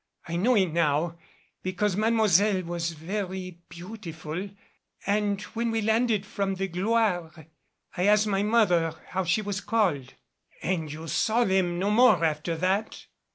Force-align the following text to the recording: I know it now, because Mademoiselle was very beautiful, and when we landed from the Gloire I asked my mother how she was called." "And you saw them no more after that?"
I 0.27 0.35
know 0.35 0.55
it 0.55 0.73
now, 0.73 1.19
because 1.61 1.95
Mademoiselle 1.95 2.63
was 2.63 2.93
very 2.93 3.59
beautiful, 3.69 4.49
and 5.05 5.39
when 5.53 5.69
we 5.69 5.81
landed 5.83 6.25
from 6.25 6.55
the 6.55 6.67
Gloire 6.67 7.31
I 7.95 8.07
asked 8.07 8.25
my 8.25 8.41
mother 8.41 8.95
how 9.09 9.23
she 9.25 9.43
was 9.43 9.61
called." 9.61 10.15
"And 10.63 10.91
you 10.91 11.07
saw 11.07 11.43
them 11.43 11.77
no 11.77 11.91
more 11.91 12.25
after 12.25 12.57
that?" 12.57 13.05